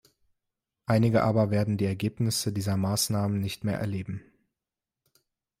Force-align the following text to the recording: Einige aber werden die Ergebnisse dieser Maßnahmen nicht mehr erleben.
Einige 0.87 1.21
aber 1.21 1.51
werden 1.51 1.77
die 1.77 1.85
Ergebnisse 1.85 2.51
dieser 2.51 2.75
Maßnahmen 2.75 3.39
nicht 3.39 3.63
mehr 3.63 3.77
erleben. 3.77 4.23